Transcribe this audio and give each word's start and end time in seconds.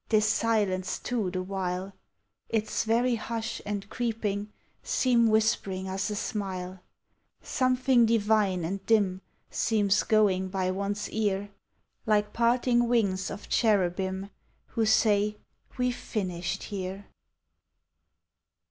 This 0.09 0.25
silence 0.27 0.97
too 0.97 1.29
the 1.29 1.43
while,— 1.43 1.93
Its 2.49 2.85
very 2.85 3.13
hush 3.13 3.61
and 3.67 3.87
creeping 3.87 4.51
Seem 4.81 5.27
whispering 5.27 5.87
us 5.87 6.09
a 6.09 6.15
smile; 6.15 6.79
Something 7.43 8.07
divine 8.07 8.65
and 8.65 8.83
dim 8.87 9.21
Seems 9.51 10.01
going 10.01 10.47
by 10.47 10.71
one's 10.71 11.07
ear, 11.11 11.51
Like 12.07 12.33
parting 12.33 12.87
wings 12.87 13.29
of 13.29 13.47
cherubim, 13.47 14.31
Who 14.69 14.87
say," 14.87 15.37
We 15.77 15.89
\ 15.89 15.89
e 15.89 15.91
finished 15.91 16.63
here." 16.63 17.05